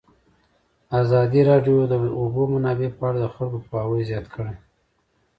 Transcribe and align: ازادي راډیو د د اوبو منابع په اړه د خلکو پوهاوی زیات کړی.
ازادي 1.01 1.41
راډیو 1.49 1.77
د 1.87 1.93
د 2.03 2.05
اوبو 2.19 2.41
منابع 2.53 2.89
په 2.97 3.03
اړه 3.07 3.17
د 3.21 3.25
خلکو 3.35 3.57
پوهاوی 3.67 4.01
زیات 4.09 4.25
کړی. 4.33 4.53